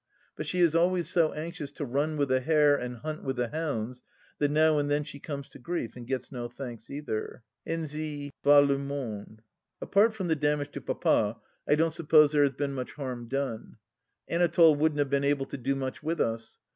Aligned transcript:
But 0.35 0.47
she 0.47 0.61
is 0.61 0.73
always 0.73 1.09
so 1.09 1.31
anxious 1.33 1.71
to 1.73 1.85
run 1.85 2.17
with 2.17 2.29
the 2.29 2.39
hare 2.39 2.75
and 2.75 2.95
hunt 2.97 3.23
with 3.23 3.35
the 3.35 3.49
hounds 3.49 4.01
that 4.39 4.49
now 4.49 4.79
and 4.79 4.89
then 4.89 5.03
she 5.03 5.19
comes 5.19 5.47
to 5.49 5.59
grief 5.59 5.95
and 5.95 6.07
gets 6.07 6.31
no 6.31 6.47
thanks 6.49 6.89
either. 6.89 7.43
Ainsi 7.67 8.31
va 8.43 8.61
le 8.61 8.77
tnonde! 8.77 9.41
Apart 9.79 10.15
from 10.15 10.27
the 10.27 10.35
damage 10.35 10.71
to 10.71 10.81
Papa, 10.81 11.37
I 11.67 11.75
don't 11.75 11.93
suppose 11.93 12.31
there 12.31 12.41
has 12.41 12.53
been 12.53 12.73
much 12.73 12.93
harm 12.93 13.27
done. 13.27 13.77
Anatole 14.27 14.73
wouldn't 14.73 14.97
have 14.97 15.11
been 15.11 15.23
able 15.23 15.45
to 15.45 15.55
do 15.59 15.75
much 15.75 16.01
with 16.01 16.19
us. 16.19 16.57